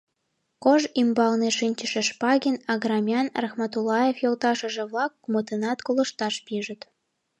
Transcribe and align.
Кож 0.63 0.81
ӱмбалне 1.01 1.49
шинчыше 1.57 2.01
Шпагин, 2.09 2.55
Аграмян, 2.73 3.27
Рахматулаев 3.43 4.17
йолташыже-влак 4.23 5.11
кумытынат 5.23 5.79
колышташ 5.87 6.35
пижыт. 6.45 6.81